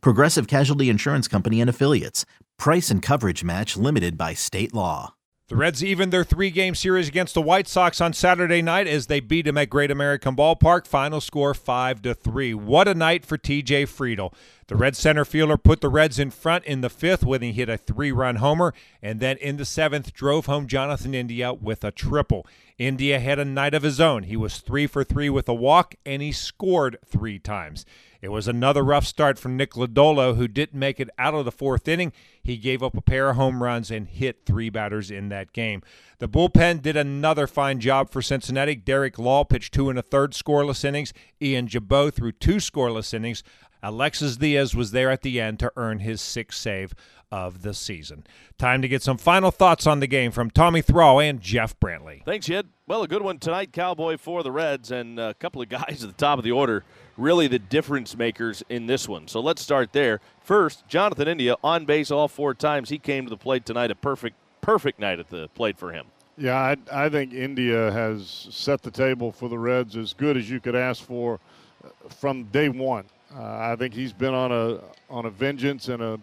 Progressive 0.00 0.46
Casualty 0.46 0.88
Insurance 0.88 1.28
Company 1.28 1.60
and 1.60 1.70
Affiliates. 1.70 2.24
Price 2.58 2.90
and 2.90 3.02
coverage 3.02 3.44
match 3.44 3.76
limited 3.76 4.16
by 4.16 4.34
state 4.34 4.74
law. 4.74 5.14
The 5.48 5.56
Reds 5.56 5.84
evened 5.84 6.10
their 6.10 6.24
three 6.24 6.50
game 6.50 6.74
series 6.74 7.06
against 7.06 7.34
the 7.34 7.42
White 7.42 7.68
Sox 7.68 8.00
on 8.00 8.14
Saturday 8.14 8.62
night 8.62 8.86
as 8.86 9.08
they 9.08 9.20
beat 9.20 9.44
them 9.44 9.58
at 9.58 9.68
Great 9.68 9.90
American 9.90 10.34
Ballpark. 10.34 10.86
Final 10.86 11.20
score 11.20 11.52
5 11.52 12.00
to 12.00 12.14
3. 12.14 12.54
What 12.54 12.88
a 12.88 12.94
night 12.94 13.26
for 13.26 13.36
TJ 13.36 13.84
Friedl. 13.84 14.32
The 14.66 14.76
Red 14.76 14.96
center 14.96 15.26
fielder 15.26 15.58
put 15.58 15.82
the 15.82 15.90
Reds 15.90 16.18
in 16.18 16.30
front 16.30 16.64
in 16.64 16.80
the 16.80 16.88
fifth 16.88 17.22
when 17.22 17.42
he 17.42 17.52
hit 17.52 17.68
a 17.68 17.76
three 17.76 18.10
run 18.10 18.36
homer, 18.36 18.72
and 19.02 19.20
then 19.20 19.36
in 19.36 19.58
the 19.58 19.66
seventh 19.66 20.14
drove 20.14 20.46
home 20.46 20.66
Jonathan 20.66 21.14
India 21.14 21.52
with 21.52 21.84
a 21.84 21.90
triple. 21.90 22.46
India 22.78 23.20
had 23.20 23.38
a 23.38 23.44
night 23.44 23.74
of 23.74 23.82
his 23.82 24.00
own. 24.00 24.24
He 24.24 24.36
was 24.36 24.58
three 24.58 24.86
for 24.86 25.04
three 25.04 25.28
with 25.28 25.48
a 25.48 25.54
walk, 25.54 25.96
and 26.06 26.22
he 26.22 26.32
scored 26.32 26.98
three 27.04 27.38
times. 27.38 27.84
It 28.24 28.32
was 28.32 28.48
another 28.48 28.82
rough 28.82 29.04
start 29.04 29.38
for 29.38 29.50
Nick 29.50 29.72
Lodolo, 29.72 30.34
who 30.34 30.48
didn't 30.48 30.78
make 30.78 30.98
it 30.98 31.10
out 31.18 31.34
of 31.34 31.44
the 31.44 31.52
fourth 31.52 31.86
inning. 31.86 32.10
He 32.42 32.56
gave 32.56 32.82
up 32.82 32.96
a 32.96 33.02
pair 33.02 33.28
of 33.28 33.36
home 33.36 33.62
runs 33.62 33.90
and 33.90 34.08
hit 34.08 34.46
three 34.46 34.70
batters 34.70 35.10
in 35.10 35.28
that 35.28 35.52
game. 35.52 35.82
The 36.20 36.28
bullpen 36.28 36.80
did 36.80 36.96
another 36.96 37.46
fine 37.46 37.80
job 37.80 38.10
for 38.10 38.22
Cincinnati. 38.22 38.76
Derek 38.76 39.18
Law 39.18 39.44
pitched 39.44 39.74
two 39.74 39.90
and 39.90 39.98
a 39.98 40.02
third 40.02 40.32
scoreless 40.32 40.86
innings. 40.86 41.12
Ian 41.42 41.68
Gibaut 41.68 42.14
threw 42.14 42.32
two 42.32 42.56
scoreless 42.56 43.12
innings. 43.12 43.42
Alexis 43.84 44.38
Diaz 44.38 44.74
was 44.74 44.92
there 44.92 45.10
at 45.10 45.20
the 45.20 45.40
end 45.40 45.58
to 45.58 45.70
earn 45.76 45.98
his 45.98 46.22
sixth 46.22 46.58
save 46.58 46.94
of 47.30 47.62
the 47.62 47.74
season. 47.74 48.24
Time 48.58 48.80
to 48.80 48.88
get 48.88 49.02
some 49.02 49.18
final 49.18 49.50
thoughts 49.50 49.86
on 49.86 50.00
the 50.00 50.06
game 50.06 50.30
from 50.30 50.50
Tommy 50.50 50.80
Thrall 50.80 51.20
and 51.20 51.40
Jeff 51.40 51.78
Brantley. 51.80 52.24
Thanks, 52.24 52.46
Jed. 52.46 52.68
Well, 52.86 53.02
a 53.02 53.08
good 53.08 53.22
one 53.22 53.38
tonight, 53.38 53.72
Cowboy 53.72 54.16
for 54.16 54.42
the 54.42 54.52
Reds, 54.52 54.90
and 54.90 55.18
a 55.20 55.34
couple 55.34 55.60
of 55.60 55.68
guys 55.70 56.02
at 56.02 56.08
the 56.08 56.16
top 56.16 56.38
of 56.38 56.44
the 56.44 56.52
order, 56.52 56.82
really 57.18 57.46
the 57.46 57.58
difference 57.58 58.16
makers 58.16 58.62
in 58.70 58.86
this 58.86 59.06
one. 59.06 59.28
So 59.28 59.40
let's 59.40 59.60
start 59.60 59.92
there. 59.92 60.20
First, 60.40 60.86
Jonathan 60.88 61.28
India 61.28 61.56
on 61.62 61.84
base 61.84 62.10
all 62.10 62.28
four 62.28 62.54
times. 62.54 62.88
He 62.88 62.98
came 62.98 63.24
to 63.24 63.30
the 63.30 63.36
plate 63.36 63.66
tonight. 63.66 63.90
A 63.90 63.94
perfect, 63.94 64.36
perfect 64.62 64.98
night 64.98 65.18
at 65.18 65.28
the 65.28 65.48
plate 65.54 65.76
for 65.76 65.92
him. 65.92 66.06
Yeah, 66.38 66.56
I, 66.56 66.76
I 67.06 67.08
think 67.10 67.34
India 67.34 67.92
has 67.92 68.48
set 68.50 68.82
the 68.82 68.90
table 68.90 69.30
for 69.30 69.48
the 69.48 69.58
Reds 69.58 69.96
as 69.96 70.14
good 70.14 70.36
as 70.36 70.48
you 70.48 70.58
could 70.58 70.74
ask 70.74 71.02
for 71.02 71.38
uh, 71.84 71.88
from 72.08 72.44
day 72.44 72.68
one. 72.68 73.04
Uh, 73.36 73.72
I 73.72 73.76
think 73.76 73.94
he's 73.94 74.12
been 74.12 74.34
on 74.34 74.52
a 74.52 74.80
on 75.10 75.26
a 75.26 75.30
vengeance 75.30 75.88
and 75.88 76.02
a 76.02 76.20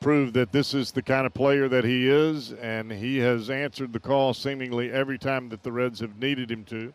proved 0.00 0.34
that 0.34 0.50
this 0.50 0.72
is 0.72 0.92
the 0.92 1.02
kind 1.02 1.26
of 1.26 1.34
player 1.34 1.68
that 1.68 1.84
he 1.84 2.08
is, 2.08 2.52
and 2.54 2.90
he 2.90 3.18
has 3.18 3.50
answered 3.50 3.92
the 3.92 4.00
call 4.00 4.32
seemingly 4.32 4.90
every 4.90 5.18
time 5.18 5.50
that 5.50 5.62
the 5.62 5.70
Reds 5.70 6.00
have 6.00 6.18
needed 6.18 6.50
him 6.50 6.64
to. 6.64 6.92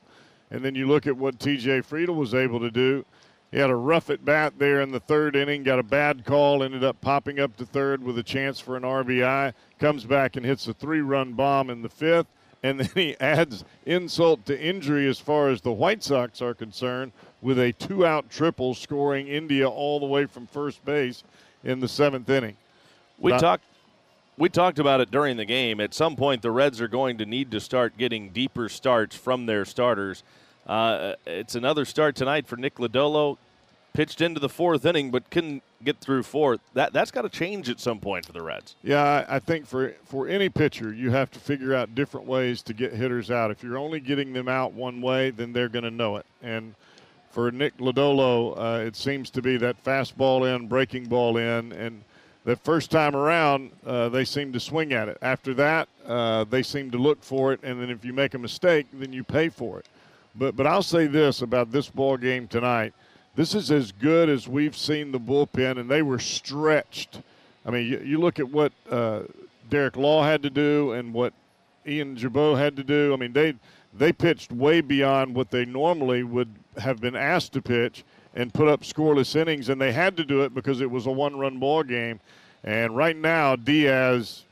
And 0.50 0.66
then 0.66 0.74
you 0.74 0.88
look 0.88 1.06
at 1.06 1.16
what 1.16 1.40
T.J. 1.40 1.82
Friedl 1.82 2.16
was 2.16 2.34
able 2.34 2.60
to 2.60 2.72
do. 2.72 3.06
He 3.52 3.60
had 3.60 3.70
a 3.70 3.76
rough 3.76 4.10
at 4.10 4.26
bat 4.26 4.54
there 4.58 4.82
in 4.82 4.92
the 4.92 5.00
third 5.00 5.36
inning, 5.36 5.62
got 5.62 5.78
a 5.78 5.84
bad 5.84 6.26
call, 6.26 6.64
ended 6.64 6.84
up 6.84 7.00
popping 7.00 7.40
up 7.40 7.56
to 7.58 7.66
third 7.66 8.04
with 8.04 8.18
a 8.18 8.24
chance 8.24 8.60
for 8.60 8.76
an 8.76 8.84
RBI, 8.84 9.54
comes 9.80 10.04
back 10.04 10.36
and 10.36 10.46
hits 10.46 10.68
a 10.68 10.74
three 10.74 11.02
run 11.02 11.34
bomb 11.34 11.70
in 11.70 11.84
the 11.84 11.90
fifth, 11.90 12.28
and 12.66 12.80
then 12.80 12.90
he 12.96 13.16
adds 13.20 13.64
insult 13.86 14.44
to 14.48 14.60
injury 14.60 15.08
as 15.08 15.20
far 15.20 15.50
as 15.50 15.62
the 15.62 15.72
White 15.72 16.04
Sox 16.04 16.42
are 16.42 16.56
concerned 16.56 17.12
with 17.40 17.60
a 17.60 17.74
two 17.74 18.04
out 18.04 18.28
triple, 18.32 18.74
scoring 18.74 19.28
India 19.28 19.70
all 19.70 20.00
the 20.00 20.08
way 20.08 20.26
from 20.26 20.48
first 20.48 20.84
base 20.84 21.24
in 21.64 21.80
the 21.80 21.88
seventh 21.88 22.28
inning. 22.28 22.58
We 23.20 23.32
talked 23.34 23.64
we 24.38 24.50
talked 24.50 24.80
about 24.80 25.00
it 25.00 25.12
during 25.12 25.38
the 25.38 25.46
game. 25.46 25.80
At 25.80 25.94
some 25.94 26.16
point, 26.16 26.42
the 26.42 26.50
Reds 26.50 26.82
are 26.82 26.88
going 26.88 27.20
to 27.20 27.26
need 27.26 27.52
to 27.52 27.60
start 27.60 27.98
getting 28.00 28.30
deeper 28.30 28.68
starts 28.68 29.16
from 29.16 29.46
their 29.46 29.64
starters. 29.64 30.24
Uh, 30.66 31.14
it's 31.28 31.54
another 31.54 31.86
start 31.86 32.16
tonight 32.16 32.48
for 32.48 32.58
Nick 32.58 32.76
Lodolo. 32.76 33.38
Pitched 33.96 34.20
into 34.20 34.42
the 34.42 34.50
fourth 34.50 34.86
inning, 34.86 35.10
but 35.10 35.30
couldn't 35.30 35.64
get 35.82 36.00
through 36.02 36.24
fourth. 36.24 36.60
That 36.74 36.92
that's 36.92 37.12
got 37.12 37.22
to 37.22 37.30
change 37.30 37.70
at 37.70 37.80
some 37.80 38.00
point 38.00 38.26
for 38.26 38.34
the 38.34 38.42
Reds. 38.42 38.76
Yeah, 38.84 39.26
I 39.30 39.40
think 39.40 39.66
for 39.66 39.96
for 40.04 40.28
any 40.28 40.50
pitcher, 40.50 40.94
you 40.94 41.12
have 41.12 41.32
to 41.32 41.40
figure 41.40 41.74
out 41.74 41.96
different 41.96 42.28
ways 42.28 42.62
to 42.64 42.74
get 42.74 42.92
hitters 42.92 43.32
out. 43.32 43.52
If 43.52 43.64
you're 43.64 43.78
only 43.78 44.02
getting 44.02 44.34
them 44.34 44.50
out 44.50 44.74
one 44.74 45.02
way, 45.02 45.30
then 45.30 45.54
they're 45.54 45.70
going 45.70 45.86
to 45.86 45.92
know 45.92 46.18
it. 46.18 46.26
And 46.44 46.76
for 47.30 47.52
Nick 47.52 47.78
Lodolo, 47.78 48.54
uh, 48.58 48.86
it 48.86 48.98
seems 48.98 49.30
to 49.30 49.42
be 49.42 49.56
that 49.58 49.82
fastball 49.84 50.54
in, 50.54 50.68
breaking 50.68 51.06
ball 51.06 51.38
in, 51.38 51.72
and 51.72 52.04
the 52.44 52.56
first 52.58 52.92
time 52.92 53.16
around, 53.16 53.72
uh, 53.86 54.10
they 54.10 54.24
seem 54.24 54.54
to 54.54 54.60
swing 54.60 54.94
at 54.94 55.08
it. 55.10 55.18
After 55.22 55.54
that, 55.56 55.88
uh, 56.06 56.44
they 56.44 56.64
seem 56.64 56.92
to 56.92 56.98
look 56.98 57.24
for 57.24 57.54
it, 57.54 57.60
and 57.64 57.82
then 57.82 57.90
if 57.90 58.06
you 58.06 58.14
make 58.14 58.34
a 58.34 58.38
mistake, 58.38 58.88
then 58.94 59.12
you 59.12 59.24
pay 59.24 59.50
for 59.50 59.80
it. 59.80 59.88
But 60.36 60.56
but 60.56 60.68
I'll 60.68 60.84
say 60.84 61.08
this 61.08 61.42
about 61.42 61.72
this 61.72 61.90
ball 61.90 62.18
game 62.18 62.48
tonight: 62.48 62.94
this 63.36 63.54
is 63.54 63.72
as 63.72 63.92
good 63.92 64.30
as 64.30 64.48
we've 64.48 64.76
seen 64.78 65.12
the 65.12 65.20
bullpen, 65.20 65.80
and 65.80 65.90
they 65.90 66.02
were 66.02 66.20
stretched. 66.20 67.20
I 67.66 67.72
mean, 67.72 67.88
you, 67.88 68.00
you 68.00 68.18
look 68.20 68.40
at 68.40 68.50
what 68.50 68.72
uh, 68.90 69.22
Derek 69.70 69.98
Law 69.98 70.24
had 70.24 70.44
to 70.44 70.50
do 70.50 70.94
and 70.94 71.14
what 71.14 71.34
Ian 71.88 72.16
Gibaut 72.16 72.58
had 72.58 72.76
to 72.78 72.84
do. 72.84 73.14
I 73.14 73.18
mean, 73.18 73.34
they 73.34 73.56
they 73.94 74.12
pitched 74.12 74.52
way 74.52 74.82
beyond 74.82 75.36
what 75.36 75.52
they 75.52 75.66
normally 75.66 76.24
would 76.24 76.50
have 76.78 77.00
been 77.00 77.16
asked 77.16 77.54
to 77.54 77.62
pitch 77.62 78.04
and 78.36 78.54
put 78.54 78.68
up 78.68 78.82
scoreless 78.82 79.36
innings, 79.36 79.70
and 79.70 79.80
they 79.80 79.94
had 79.94 80.18
to 80.18 80.26
do 80.26 80.42
it 80.44 80.54
because 80.54 80.82
it 80.82 80.92
was 80.92 81.06
a 81.06 81.12
one-run 81.12 81.58
ball 81.60 81.84
game. 81.84 82.20
And 82.64 82.96
right 82.96 83.16
now, 83.16 83.56
Diaz, 83.56 84.44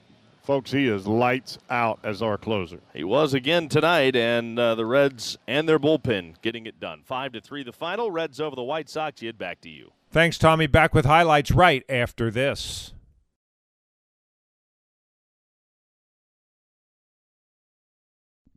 folks, 0.43 0.71
he 0.71 0.87
is 0.87 1.07
lights 1.07 1.57
out 1.69 1.99
as 2.03 2.21
our 2.21 2.37
closer. 2.37 2.81
He 2.93 3.03
was 3.03 3.33
again 3.33 3.69
tonight, 3.69 4.15
and 4.15 4.59
uh, 4.59 4.75
the 4.75 4.85
Reds 4.85 5.37
and 5.47 5.67
their 5.67 5.79
bullpen 5.79 6.41
getting 6.41 6.65
it 6.65 6.79
done. 6.79 7.01
Five 7.03 7.31
to 7.33 7.41
three, 7.41 7.63
the 7.63 7.73
final. 7.73 8.11
Reds 8.11 8.39
over 8.39 8.55
the 8.55 8.63
White 8.63 8.89
Sox. 8.89 9.21
Yet 9.21 9.37
back 9.37 9.61
to 9.61 9.69
you. 9.69 9.91
Thanks, 10.11 10.37
Tommy. 10.37 10.67
Back 10.67 10.93
with 10.93 11.05
highlights 11.05 11.51
right 11.51 11.83
after 11.89 12.29
this. 12.29 12.93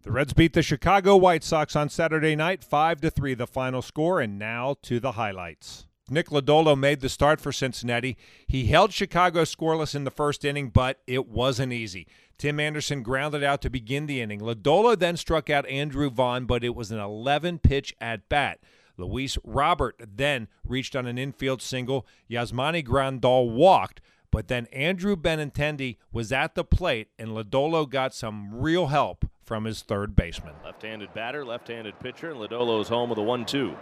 The 0.02 0.12
Reds 0.12 0.34
beat 0.34 0.52
the 0.52 0.62
Chicago 0.62 1.16
White 1.16 1.42
Sox 1.42 1.74
on 1.74 1.88
Saturday 1.88 2.36
night, 2.36 2.62
5 2.62 3.00
to 3.00 3.10
3 3.10 3.34
the 3.34 3.46
final 3.46 3.82
score 3.82 4.20
and 4.20 4.38
now 4.38 4.76
to 4.82 5.00
the 5.00 5.12
highlights. 5.12 5.86
Nick 6.08 6.28
Lodolo 6.28 6.78
made 6.78 7.00
the 7.00 7.08
start 7.08 7.40
for 7.40 7.50
Cincinnati. 7.50 8.16
He 8.46 8.66
held 8.66 8.92
Chicago 8.92 9.42
scoreless 9.42 9.94
in 9.94 10.04
the 10.04 10.10
first 10.12 10.44
inning, 10.44 10.68
but 10.68 11.00
it 11.06 11.26
wasn't 11.26 11.72
easy. 11.72 12.06
Tim 12.38 12.60
Anderson 12.60 13.02
grounded 13.02 13.42
out 13.42 13.60
to 13.62 13.70
begin 13.70 14.06
the 14.06 14.20
inning. 14.20 14.40
Lodolo 14.40 14.96
then 14.96 15.16
struck 15.16 15.50
out 15.50 15.66
Andrew 15.68 16.08
Vaughn, 16.08 16.44
but 16.44 16.62
it 16.62 16.76
was 16.76 16.92
an 16.92 17.00
11 17.00 17.58
pitch 17.58 17.94
at 18.00 18.28
bat. 18.28 18.60
Luis 18.96 19.36
Robert 19.42 20.00
then 20.00 20.46
reached 20.64 20.94
on 20.94 21.06
an 21.06 21.18
infield 21.18 21.60
single. 21.60 22.06
Yasmani 22.30 22.86
Grandal 22.86 23.50
walked, 23.50 24.00
but 24.30 24.46
then 24.46 24.66
Andrew 24.66 25.16
Benintendi 25.16 25.96
was 26.12 26.30
at 26.30 26.54
the 26.54 26.64
plate, 26.64 27.08
and 27.18 27.30
Lodolo 27.30 27.88
got 27.88 28.14
some 28.14 28.54
real 28.54 28.86
help 28.86 29.24
from 29.42 29.64
his 29.64 29.82
third 29.82 30.14
baseman. 30.14 30.54
Left-handed 30.64 31.12
batter, 31.14 31.44
left-handed 31.44 31.98
pitcher, 31.98 32.30
and 32.30 32.40
Lodolo's 32.40 32.88
home 32.88 33.10
with 33.10 33.18
a 33.18 33.22
1-2. 33.22 33.76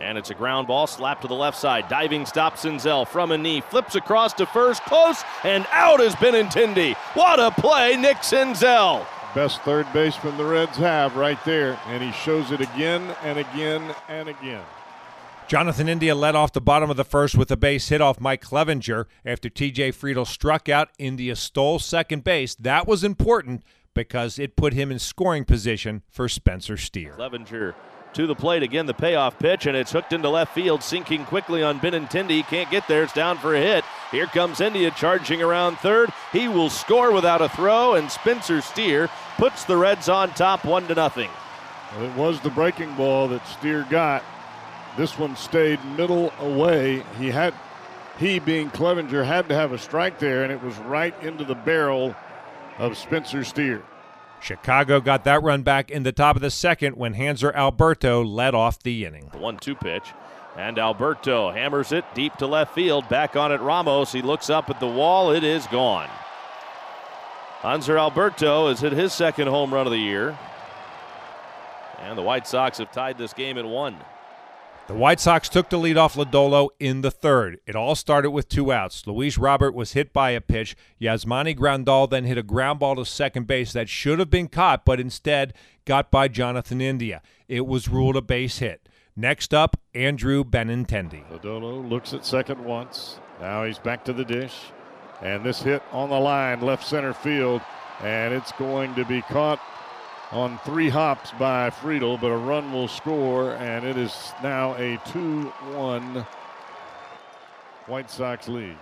And 0.00 0.18
it's 0.18 0.30
a 0.30 0.34
ground 0.34 0.66
ball 0.66 0.86
slapped 0.86 1.22
to 1.22 1.28
the 1.28 1.34
left 1.34 1.58
side. 1.58 1.88
Diving 1.88 2.26
stop 2.26 2.56
Senzel 2.56 3.06
from 3.06 3.30
a 3.32 3.38
knee. 3.38 3.60
Flips 3.60 3.94
across 3.94 4.32
to 4.34 4.46
first. 4.46 4.82
Close. 4.84 5.22
And 5.42 5.66
out 5.70 6.00
is 6.00 6.14
Benintendi. 6.16 6.94
What 7.14 7.40
a 7.40 7.50
play, 7.50 7.96
Nick 7.96 8.18
Senzel. 8.18 9.06
Best 9.34 9.62
third 9.62 9.86
baseman 9.92 10.36
the 10.36 10.44
Reds 10.44 10.76
have 10.76 11.16
right 11.16 11.42
there. 11.44 11.78
And 11.86 12.02
he 12.02 12.12
shows 12.12 12.50
it 12.50 12.60
again 12.60 13.02
and 13.22 13.38
again 13.38 13.94
and 14.08 14.28
again. 14.28 14.62
Jonathan 15.46 15.88
India 15.88 16.14
led 16.14 16.34
off 16.34 16.52
the 16.52 16.60
bottom 16.60 16.88
of 16.88 16.96
the 16.96 17.04
first 17.04 17.36
with 17.36 17.50
a 17.50 17.56
base 17.56 17.88
hit 17.90 18.00
off 18.00 18.18
Mike 18.18 18.42
Clevinger 18.42 19.04
after 19.26 19.50
TJ 19.50 19.94
Friedl 19.94 20.26
struck 20.26 20.68
out. 20.68 20.88
India 20.98 21.36
stole 21.36 21.78
second 21.78 22.24
base. 22.24 22.54
That 22.54 22.86
was 22.86 23.04
important 23.04 23.62
because 23.92 24.38
it 24.38 24.56
put 24.56 24.72
him 24.72 24.90
in 24.90 24.98
scoring 24.98 25.44
position 25.44 26.02
for 26.08 26.28
Spencer 26.28 26.76
Steer. 26.76 27.14
Clevinger 27.18 27.74
to 28.14 28.26
the 28.26 28.34
plate 28.34 28.62
again, 28.62 28.86
the 28.86 28.94
payoff 28.94 29.38
pitch, 29.38 29.66
and 29.66 29.76
it's 29.76 29.92
hooked 29.92 30.12
into 30.12 30.28
left 30.28 30.54
field, 30.54 30.82
sinking 30.82 31.24
quickly 31.24 31.62
on 31.62 31.80
Benintendi. 31.80 32.46
Can't 32.46 32.70
get 32.70 32.86
there. 32.88 33.02
It's 33.02 33.12
down 33.12 33.38
for 33.38 33.54
a 33.54 33.60
hit. 33.60 33.84
Here 34.10 34.26
comes 34.26 34.60
India 34.60 34.90
charging 34.92 35.42
around 35.42 35.76
third. 35.78 36.10
He 36.32 36.48
will 36.48 36.70
score 36.70 37.12
without 37.12 37.42
a 37.42 37.48
throw, 37.48 37.94
and 37.94 38.10
Spencer 38.10 38.60
Steer 38.60 39.08
puts 39.36 39.64
the 39.64 39.76
Reds 39.76 40.08
on 40.08 40.30
top 40.30 40.64
one 40.64 40.86
to 40.88 40.94
nothing. 40.94 41.30
It 42.00 42.16
was 42.16 42.40
the 42.40 42.50
breaking 42.50 42.94
ball 42.94 43.28
that 43.28 43.46
Steer 43.46 43.86
got. 43.90 44.22
This 44.96 45.18
one 45.18 45.36
stayed 45.36 45.84
middle 45.96 46.32
away. 46.40 47.04
He 47.18 47.30
had 47.30 47.54
he, 48.18 48.38
being 48.38 48.70
Clevinger, 48.70 49.24
had 49.24 49.48
to 49.48 49.54
have 49.54 49.72
a 49.72 49.78
strike 49.78 50.18
there, 50.18 50.44
and 50.44 50.52
it 50.52 50.62
was 50.62 50.76
right 50.78 51.14
into 51.22 51.44
the 51.44 51.54
barrel 51.56 52.14
of 52.78 52.96
Spencer 52.96 53.42
Steer. 53.42 53.82
Chicago 54.40 55.00
got 55.00 55.24
that 55.24 55.42
run 55.42 55.62
back 55.62 55.90
in 55.90 56.02
the 56.02 56.12
top 56.12 56.36
of 56.36 56.42
the 56.42 56.50
second 56.50 56.96
when 56.96 57.14
Hanser 57.14 57.54
Alberto 57.54 58.22
led 58.22 58.54
off 58.54 58.82
the 58.82 59.04
inning. 59.06 59.30
One 59.32 59.56
two 59.56 59.74
pitch. 59.74 60.12
And 60.56 60.78
Alberto 60.78 61.50
hammers 61.50 61.90
it 61.90 62.04
deep 62.14 62.36
to 62.36 62.46
left 62.46 62.74
field. 62.74 63.08
Back 63.08 63.34
on 63.34 63.50
it, 63.50 63.60
Ramos. 63.60 64.12
He 64.12 64.22
looks 64.22 64.50
up 64.50 64.70
at 64.70 64.78
the 64.78 64.86
wall. 64.86 65.32
It 65.32 65.42
is 65.42 65.66
gone. 65.66 66.08
Hanser 67.60 67.98
Alberto 67.98 68.68
has 68.68 68.80
hit 68.80 68.92
his 68.92 69.12
second 69.12 69.48
home 69.48 69.74
run 69.74 69.86
of 69.86 69.90
the 69.90 69.98
year. 69.98 70.38
And 72.00 72.16
the 72.16 72.22
White 72.22 72.46
Sox 72.46 72.78
have 72.78 72.92
tied 72.92 73.18
this 73.18 73.32
game 73.32 73.58
at 73.58 73.64
one. 73.64 73.96
The 74.86 74.94
White 74.94 75.18
Sox 75.18 75.48
took 75.48 75.70
the 75.70 75.78
lead 75.78 75.96
off 75.96 76.14
Lodolo 76.14 76.68
in 76.78 77.00
the 77.00 77.10
third. 77.10 77.58
It 77.66 77.74
all 77.74 77.94
started 77.94 78.32
with 78.32 78.50
two 78.50 78.70
outs. 78.70 79.06
Luis 79.06 79.38
Robert 79.38 79.72
was 79.74 79.94
hit 79.94 80.12
by 80.12 80.30
a 80.30 80.42
pitch. 80.42 80.76
Yasmani 81.00 81.56
Grandal 81.56 82.08
then 82.08 82.24
hit 82.24 82.36
a 82.36 82.42
ground 82.42 82.80
ball 82.80 82.96
to 82.96 83.06
second 83.06 83.46
base 83.46 83.72
that 83.72 83.88
should 83.88 84.18
have 84.18 84.28
been 84.28 84.46
caught, 84.46 84.84
but 84.84 85.00
instead 85.00 85.54
got 85.86 86.10
by 86.10 86.28
Jonathan 86.28 86.82
India. 86.82 87.22
It 87.48 87.66
was 87.66 87.88
ruled 87.88 88.14
a 88.16 88.20
base 88.20 88.58
hit. 88.58 88.86
Next 89.16 89.54
up, 89.54 89.80
Andrew 89.94 90.44
Benintendi. 90.44 91.30
Lodolo 91.30 91.88
looks 91.88 92.12
at 92.12 92.26
second 92.26 92.62
once. 92.62 93.20
Now 93.40 93.64
he's 93.64 93.78
back 93.78 94.04
to 94.04 94.12
the 94.12 94.24
dish. 94.24 94.54
And 95.22 95.42
this 95.42 95.62
hit 95.62 95.82
on 95.92 96.10
the 96.10 96.20
line, 96.20 96.60
left 96.60 96.86
center 96.86 97.14
field, 97.14 97.62
and 98.02 98.34
it's 98.34 98.52
going 98.52 98.94
to 98.96 99.06
be 99.06 99.22
caught 99.22 99.60
on 100.32 100.58
three 100.64 100.88
hops 100.88 101.30
by 101.38 101.70
Friedl, 101.70 102.20
but 102.20 102.28
a 102.28 102.36
run 102.36 102.72
will 102.72 102.88
score, 102.88 103.52
and 103.56 103.84
it 103.84 103.96
is 103.96 104.32
now 104.42 104.74
a 104.74 104.98
2 105.12 105.42
1 105.42 106.26
White 107.86 108.10
Sox 108.10 108.48
lead. 108.48 108.76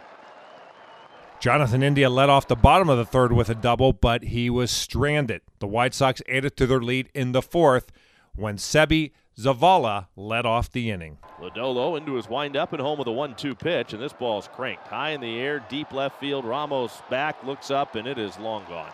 Jonathan 1.41 1.83
India 1.83 2.09
led 2.09 2.29
off 2.29 2.47
the 2.47 2.55
bottom 2.55 2.89
of 2.89 2.97
the 2.97 3.05
third 3.05 3.33
with 3.33 3.49
a 3.49 3.55
double, 3.55 3.93
but 3.93 4.23
he 4.23 4.49
was 4.49 4.71
stranded. 4.71 5.41
The 5.59 5.67
White 5.67 5.93
Sox 5.93 6.23
added 6.29 6.57
to 6.57 6.67
their 6.67 6.81
lead 6.81 7.09
in 7.15 7.33
the 7.33 7.43
fourth 7.43 7.91
when 8.37 8.57
Seby 8.57 9.11
Zavala 9.37 10.07
led 10.15 10.47
off 10.47 10.71
the 10.71 10.91
inning. 10.91 11.19
Lodolo 11.41 11.99
into 11.99 12.15
his 12.15 12.29
windup 12.29 12.73
and 12.73 12.81
home 12.81 12.99
with 12.99 13.09
a 13.09 13.13
1 13.13 13.35
2 13.35 13.57
pitch, 13.57 13.93
and 13.93 14.01
this 14.01 14.13
ball's 14.13 14.49
cranked 14.49 14.87
high 14.87 15.11
in 15.11 15.21
the 15.21 15.41
air, 15.41 15.65
deep 15.69 15.93
left 15.93 16.21
field. 16.21 16.45
Ramos 16.45 17.03
back, 17.11 17.43
looks 17.45 17.71
up, 17.71 17.97
and 17.97 18.07
it 18.07 18.19
is 18.19 18.39
long 18.39 18.65
gone. 18.69 18.93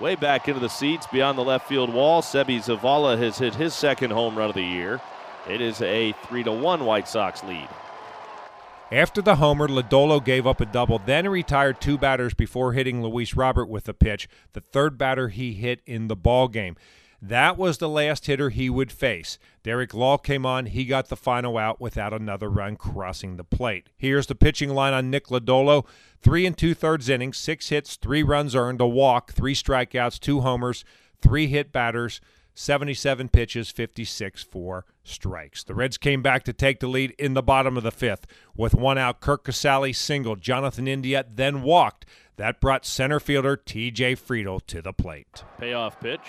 Way 0.00 0.14
back 0.14 0.48
into 0.48 0.60
the 0.60 0.68
seats 0.68 1.06
beyond 1.12 1.36
the 1.36 1.44
left 1.44 1.68
field 1.68 1.92
wall. 1.92 2.22
Seby 2.22 2.58
Zavala 2.58 3.18
has 3.18 3.38
hit 3.38 3.54
his 3.54 3.74
second 3.74 4.10
home 4.10 4.36
run 4.36 4.48
of 4.48 4.54
the 4.54 4.62
year. 4.62 5.00
It 5.48 5.60
is 5.60 5.82
a 5.82 6.12
3 6.24 6.44
to 6.44 6.52
1 6.52 6.84
White 6.84 7.08
Sox 7.08 7.44
lead. 7.44 7.68
After 8.90 9.22
the 9.22 9.36
homer, 9.36 9.68
Lodolo 9.68 10.22
gave 10.22 10.46
up 10.46 10.60
a 10.60 10.66
double, 10.66 10.98
then 10.98 11.28
retired 11.28 11.80
two 11.80 11.96
batters 11.96 12.34
before 12.34 12.74
hitting 12.74 13.02
Luis 13.02 13.34
Robert 13.34 13.68
with 13.68 13.88
a 13.88 13.94
pitch, 13.94 14.28
the 14.52 14.60
third 14.60 14.98
batter 14.98 15.28
he 15.28 15.54
hit 15.54 15.80
in 15.86 16.08
the 16.08 16.16
ball 16.16 16.46
game. 16.46 16.76
That 17.24 17.56
was 17.56 17.78
the 17.78 17.88
last 17.88 18.26
hitter 18.26 18.50
he 18.50 18.68
would 18.68 18.90
face. 18.90 19.38
Derek 19.62 19.94
Law 19.94 20.18
came 20.18 20.44
on. 20.44 20.66
He 20.66 20.84
got 20.84 21.08
the 21.08 21.16
final 21.16 21.56
out 21.56 21.80
without 21.80 22.12
another 22.12 22.50
run 22.50 22.74
crossing 22.74 23.36
the 23.36 23.44
plate. 23.44 23.86
Here's 23.96 24.26
the 24.26 24.34
pitching 24.34 24.70
line 24.70 24.92
on 24.92 25.08
Nick 25.08 25.28
Lodolo. 25.28 25.86
Three 26.20 26.44
and 26.46 26.58
two 26.58 26.74
thirds 26.74 27.08
innings, 27.08 27.38
six 27.38 27.68
hits, 27.68 27.94
three 27.94 28.24
runs 28.24 28.56
earned, 28.56 28.80
a 28.80 28.88
walk, 28.88 29.32
three 29.32 29.54
strikeouts, 29.54 30.18
two 30.18 30.40
homers, 30.40 30.84
three 31.20 31.46
hit 31.46 31.70
batters, 31.70 32.20
77 32.54 33.28
pitches, 33.28 33.70
56 33.70 34.42
for 34.42 34.84
strikes. 35.04 35.62
The 35.62 35.74
Reds 35.74 35.98
came 35.98 36.22
back 36.22 36.42
to 36.44 36.52
take 36.52 36.80
the 36.80 36.88
lead 36.88 37.12
in 37.18 37.34
the 37.34 37.42
bottom 37.42 37.76
of 37.76 37.84
the 37.84 37.92
fifth. 37.92 38.26
With 38.56 38.74
one 38.74 38.98
out, 38.98 39.20
Curt 39.20 39.44
Casali 39.44 39.94
singled. 39.94 40.40
Jonathan 40.40 40.88
India 40.88 41.24
then 41.32 41.62
walked. 41.62 42.04
That 42.36 42.60
brought 42.60 42.84
center 42.84 43.20
fielder 43.20 43.56
TJ 43.56 44.18
Friedl 44.18 44.60
to 44.66 44.82
the 44.82 44.92
plate. 44.92 45.44
Payoff 45.58 46.00
pitch. 46.00 46.20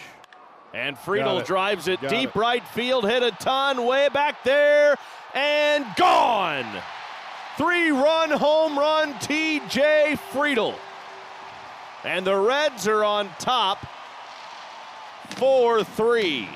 And 0.73 0.97
Friedl 0.97 1.41
it. 1.41 1.45
drives 1.45 1.87
it 1.87 2.01
Got 2.01 2.09
deep 2.09 2.29
it. 2.29 2.35
right 2.35 2.67
field, 2.69 3.07
hit 3.07 3.21
a 3.21 3.31
ton 3.31 3.85
way 3.85 4.09
back 4.09 4.43
there, 4.43 4.97
and 5.35 5.85
gone. 5.95 6.65
Three 7.57 7.91
run 7.91 8.31
home 8.31 8.77
run, 8.77 9.13
TJ 9.15 10.17
Friedl. 10.31 10.75
And 12.03 12.25
the 12.25 12.35
Reds 12.35 12.87
are 12.87 13.03
on 13.03 13.29
top 13.39 13.85
4 15.35 15.83
3. 15.83 16.49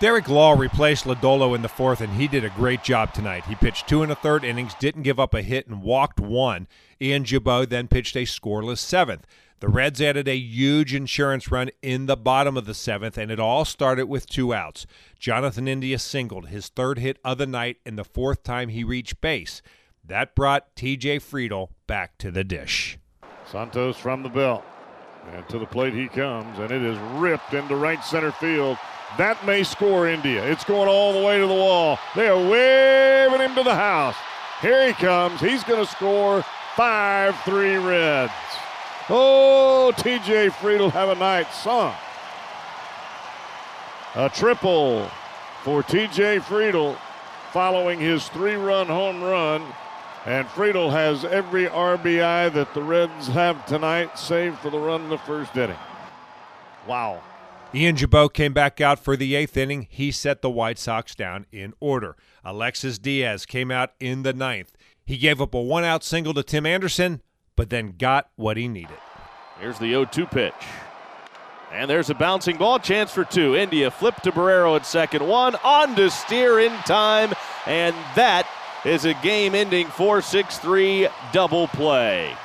Derek 0.00 0.28
Law 0.28 0.52
replaced 0.52 1.04
Lodolo 1.04 1.54
in 1.54 1.62
the 1.62 1.68
fourth, 1.68 2.00
and 2.00 2.14
he 2.14 2.26
did 2.26 2.44
a 2.44 2.50
great 2.50 2.82
job 2.82 3.14
tonight. 3.14 3.44
He 3.46 3.54
pitched 3.54 3.86
two 3.86 4.02
and 4.02 4.10
a 4.10 4.14
third 4.14 4.44
innings, 4.44 4.74
didn't 4.74 5.02
give 5.02 5.20
up 5.20 5.32
a 5.34 5.40
hit, 5.40 5.66
and 5.66 5.82
walked 5.82 6.18
one. 6.18 6.66
Ian 7.00 7.24
Gibaut 7.24 7.68
then 7.68 7.88
pitched 7.88 8.16
a 8.16 8.24
scoreless 8.24 8.78
seventh. 8.78 9.26
The 9.60 9.68
Reds 9.68 10.02
added 10.02 10.28
a 10.28 10.36
huge 10.36 10.92
insurance 10.94 11.50
run 11.50 11.70
in 11.80 12.06
the 12.06 12.16
bottom 12.16 12.56
of 12.56 12.66
the 12.66 12.74
seventh, 12.74 13.16
and 13.16 13.30
it 13.30 13.40
all 13.40 13.64
started 13.64 14.06
with 14.06 14.26
two 14.26 14.52
outs. 14.52 14.86
Jonathan 15.18 15.68
India 15.68 15.98
singled, 15.98 16.48
his 16.48 16.68
third 16.68 16.98
hit 16.98 17.18
of 17.24 17.38
the 17.38 17.46
night, 17.46 17.78
and 17.86 17.96
the 17.96 18.04
fourth 18.04 18.42
time 18.42 18.68
he 18.68 18.84
reached 18.84 19.20
base. 19.20 19.62
That 20.04 20.34
brought 20.34 20.74
TJ 20.76 21.22
Friedl 21.22 21.70
back 21.86 22.18
to 22.18 22.30
the 22.30 22.44
dish. 22.44 22.98
Santos 23.50 23.96
from 23.96 24.22
the 24.22 24.28
belt. 24.28 24.64
And 25.32 25.48
to 25.48 25.58
the 25.58 25.66
plate 25.66 25.94
he 25.94 26.08
comes, 26.08 26.58
and 26.58 26.70
it 26.70 26.82
is 26.82 26.98
ripped 27.14 27.54
into 27.54 27.76
right 27.76 28.04
center 28.04 28.32
field. 28.32 28.76
That 29.16 29.44
may 29.46 29.62
score 29.62 30.06
India. 30.06 30.44
It's 30.44 30.64
going 30.64 30.88
all 30.88 31.14
the 31.14 31.24
way 31.24 31.38
to 31.38 31.46
the 31.46 31.54
wall. 31.54 31.98
They 32.14 32.28
are 32.28 32.36
waving 32.36 33.40
him 33.40 33.54
to 33.54 33.62
the 33.62 33.74
house. 33.74 34.16
Here 34.60 34.88
he 34.88 34.92
comes. 34.92 35.40
He's 35.40 35.64
going 35.64 35.84
to 35.84 35.90
score 35.90 36.44
5 36.76 37.40
3 37.44 37.76
Reds. 37.76 38.32
Oh, 39.10 39.92
TJ 39.96 40.50
Friedl 40.52 40.90
have 40.90 41.10
a 41.10 41.14
night 41.16 41.52
son. 41.52 41.94
A 44.14 44.30
triple 44.30 45.10
for 45.62 45.82
TJ 45.82 46.40
Friedl 46.40 46.96
following 47.52 48.00
his 48.00 48.28
three 48.28 48.54
run 48.54 48.86
home 48.86 49.22
run. 49.22 49.62
And 50.24 50.46
Friedl 50.48 50.90
has 50.90 51.22
every 51.26 51.66
RBI 51.66 52.54
that 52.54 52.72
the 52.72 52.82
Reds 52.82 53.26
have 53.26 53.66
tonight, 53.66 54.18
save 54.18 54.58
for 54.60 54.70
the 54.70 54.78
run 54.78 55.02
in 55.02 55.10
the 55.10 55.18
first 55.18 55.54
inning. 55.54 55.76
Wow. 56.86 57.20
Ian 57.74 57.96
Gibaut 57.96 58.32
came 58.32 58.54
back 58.54 58.80
out 58.80 58.98
for 58.98 59.18
the 59.18 59.34
eighth 59.34 59.56
inning. 59.58 59.86
He 59.90 60.12
set 60.12 60.40
the 60.40 60.48
White 60.48 60.78
Sox 60.78 61.14
down 61.14 61.44
in 61.52 61.74
order. 61.78 62.16
Alexis 62.42 62.98
Diaz 62.98 63.44
came 63.44 63.70
out 63.70 63.92
in 64.00 64.22
the 64.22 64.32
ninth. 64.32 64.72
He 65.04 65.18
gave 65.18 65.42
up 65.42 65.52
a 65.52 65.60
one 65.60 65.84
out 65.84 66.02
single 66.02 66.32
to 66.32 66.42
Tim 66.42 66.64
Anderson 66.64 67.20
but 67.56 67.70
then 67.70 67.94
got 67.98 68.28
what 68.36 68.56
he 68.56 68.68
needed. 68.68 68.98
Here's 69.60 69.78
the 69.78 69.90
0 69.90 70.06
2 70.06 70.26
pitch. 70.26 70.54
And 71.72 71.90
there's 71.90 72.10
a 72.10 72.14
bouncing 72.14 72.56
ball 72.56 72.78
chance 72.78 73.12
for 73.12 73.24
two. 73.24 73.56
India 73.56 73.90
flip 73.90 74.14
to 74.22 74.30
Barrero 74.30 74.76
at 74.76 74.86
second 74.86 75.26
one, 75.26 75.56
on 75.64 75.96
to 75.96 76.08
Steer 76.08 76.60
in 76.60 76.72
time, 76.82 77.32
and 77.66 77.96
that 78.14 78.46
is 78.84 79.04
a 79.06 79.14
game 79.14 79.54
ending 79.54 79.88
4 79.88 80.22
6 80.22 80.58
3 80.58 81.08
double 81.32 81.66
play. 81.68 82.36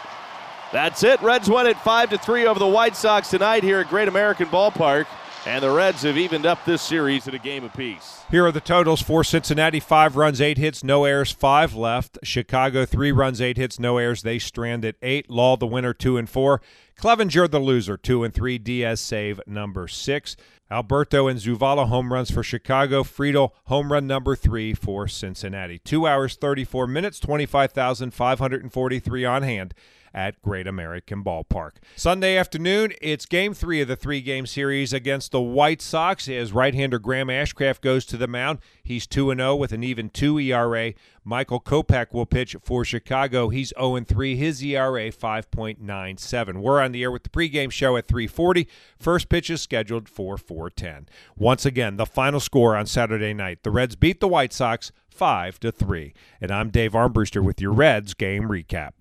That's 0.72 1.04
it. 1.04 1.22
Reds 1.22 1.50
win 1.50 1.68
it 1.68 1.78
5 1.78 2.22
3 2.22 2.46
over 2.46 2.60
the 2.60 2.68
White 2.68 2.96
Sox 2.96 3.30
tonight 3.30 3.64
here 3.64 3.80
at 3.80 3.90
Great 3.90 4.08
American 4.08 4.48
Ballpark. 4.48 5.06
And 5.50 5.64
the 5.64 5.72
Reds 5.72 6.04
have 6.04 6.16
evened 6.16 6.46
up 6.46 6.64
this 6.64 6.80
series 6.80 7.28
at 7.28 7.34
a 7.34 7.40
game 7.40 7.64
apiece. 7.64 8.22
Here 8.30 8.46
are 8.46 8.52
the 8.52 8.62
totals 8.62 9.02
for 9.02 9.24
Cincinnati 9.24 9.80
five 9.80 10.16
runs, 10.16 10.40
eight 10.40 10.60
hits, 10.60 10.84
no 10.84 11.06
errors, 11.06 11.32
five 11.32 11.74
left. 11.74 12.20
Chicago 12.22 12.86
three 12.86 13.12
runs, 13.12 13.42
eight 13.42 13.58
hits, 13.58 13.80
no 13.80 13.98
errors. 13.98 14.22
They 14.22 14.38
strand 14.38 14.86
at 14.86 14.98
eight. 15.02 15.28
Law 15.28 15.58
the 15.58 15.66
winner, 15.66 15.92
two 15.92 16.18
and 16.18 16.30
four. 16.30 16.62
Clevinger 17.02 17.50
the 17.50 17.58
loser, 17.58 17.98
two 17.98 18.24
and 18.24 18.32
three. 18.32 18.60
Diaz 18.60 19.02
save 19.02 19.42
number 19.48 19.88
six. 19.88 20.38
Alberto 20.70 21.28
and 21.28 21.40
Zavala 21.40 21.88
home 21.88 22.14
runs 22.14 22.30
for 22.30 22.44
Chicago. 22.44 23.02
Friedl 23.02 23.50
home 23.66 23.92
run 23.92 24.06
number 24.06 24.36
three 24.36 24.76
for 24.76 25.08
Cincinnati. 25.08 25.80
Two 25.80 26.06
hours, 26.06 26.36
34 26.36 26.86
minutes, 26.86 27.20
25,543 27.20 29.26
on 29.26 29.42
hand 29.42 29.74
at 30.14 30.42
Great 30.42 30.68
American 30.68 31.24
Ballpark. 31.24 31.72
Sunday 31.96 32.38
afternoon, 32.38 32.94
it's 33.02 33.26
game 33.26 33.54
three 33.54 33.82
of 33.82 33.88
the 33.88 33.96
three 33.96 34.22
game 34.22 34.46
series 34.46 34.94
against 34.94 35.32
the 35.32 35.42
White 35.42 35.82
Sox 35.82 36.28
as 36.28 36.54
right 36.54 36.74
hander 36.74 37.00
Graham 37.00 37.28
Ashcraft 37.28 37.82
goes 37.82 38.06
to 38.08 38.18
the 38.18 38.28
mound. 38.28 38.60
He's 38.84 39.08
2 39.08 39.34
0 39.36 39.56
with 39.56 39.72
an 39.72 39.84
even 39.84 40.10
2 40.10 40.40
ERA. 40.40 40.94
Michael 41.24 41.60
Kopech 41.60 42.12
will 42.12 42.26
pitch 42.26 42.56
for 42.64 42.84
Chicago. 42.84 43.50
He's 43.50 43.74
0 43.78 44.00
3. 44.00 44.36
His 44.36 44.64
ERA 44.64 45.12
5.97. 45.12 46.62
We're 46.62 46.82
on 46.82 46.92
the 46.92 47.04
air 47.04 47.12
with 47.12 47.24
the 47.24 47.30
pregame 47.30 47.72
show 47.72 47.98
at 47.98 48.08
3:40. 48.08 48.68
First 48.98 49.30
pitch 49.30 49.50
is 49.50 49.62
scheduled 49.62 50.10
for 50.10 50.38
4:10. 50.38 51.08
Once 51.38 51.66
again, 51.66 51.98
the 51.98 52.06
final 52.06 52.40
score 52.40 52.76
on 52.76 52.86
Saturday 52.86 53.34
night: 53.34 53.64
the 53.64 53.72
Reds 53.72 53.96
beat 53.96 54.20
the 54.20 54.28
White 54.28 54.54
Sox 54.54 54.92
five 55.10 55.60
to 55.60 55.72
three. 55.72 56.14
And 56.40 56.50
I'm 56.50 56.70
Dave 56.70 56.94
Armbruster 56.94 57.44
with 57.44 57.60
your 57.60 57.74
Reds 57.74 58.14
game 58.14 58.44
recap. 58.44 58.94